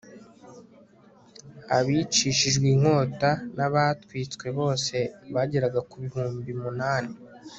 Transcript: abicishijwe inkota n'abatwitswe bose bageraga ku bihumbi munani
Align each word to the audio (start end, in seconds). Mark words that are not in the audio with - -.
abicishijwe 1.77 2.65
inkota 2.73 3.31
n'abatwitswe 3.57 4.45
bose 4.59 4.95
bageraga 5.33 5.79
ku 5.89 5.95
bihumbi 6.03 6.51
munani 6.61 7.13